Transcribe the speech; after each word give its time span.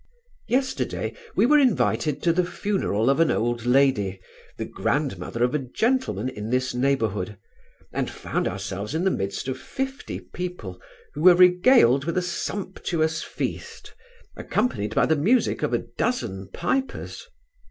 Yesterday 0.47 1.13
we 1.35 1.45
were 1.45 1.59
invited 1.59 2.23
to 2.23 2.33
the 2.33 2.43
funeral 2.43 3.07
of 3.07 3.19
an 3.19 3.29
old 3.29 3.67
lady, 3.67 4.19
the 4.57 4.65
grandmother 4.65 5.43
of 5.43 5.53
a 5.53 5.59
gentleman 5.59 6.27
in 6.27 6.49
this 6.49 6.73
neighbourhood, 6.73 7.37
and 7.93 8.09
found 8.09 8.47
ourselves 8.47 8.95
in 8.95 9.03
the 9.03 9.11
midst 9.11 9.47
of 9.47 9.59
fifty 9.59 10.19
people, 10.19 10.81
who 11.13 11.21
were 11.21 11.35
regaled 11.35 12.05
with 12.05 12.17
a 12.17 12.21
sumptuous 12.23 13.21
feast, 13.21 13.93
accompanied 14.35 14.95
by 14.95 15.05
the 15.05 15.15
music 15.15 15.61
of 15.61 15.71
a 15.71 15.85
dozen 15.99 16.49
pipers. 16.51 17.27